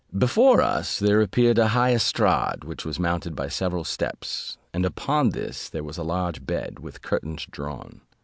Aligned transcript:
Before 0.17 0.63
us 0.63 0.97
there 0.97 1.21
appeared 1.21 1.59
a 1.59 1.67
high 1.67 1.93
estrade, 1.93 2.63
which 2.63 2.85
we 2.85 2.93
mounted 2.97 3.35
by 3.35 3.49
several 3.49 3.83
steps, 3.83 4.57
and 4.73 4.83
upon 4.83 5.29
this 5.29 5.69
there 5.69 5.83
was 5.83 5.99
a 5.99 6.03
large 6.03 6.43
bed, 6.43 6.79
with 6.79 7.03
curtains 7.03 7.45
drawn. 7.45 8.01